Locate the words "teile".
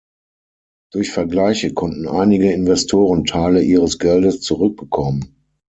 3.23-3.61